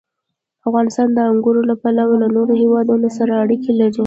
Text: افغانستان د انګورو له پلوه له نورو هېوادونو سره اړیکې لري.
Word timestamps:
افغانستان 0.67 1.07
د 1.13 1.19
انګورو 1.31 1.61
له 1.69 1.75
پلوه 1.81 2.15
له 2.21 2.27
نورو 2.35 2.53
هېوادونو 2.61 3.07
سره 3.17 3.31
اړیکې 3.43 3.71
لري. 3.79 3.97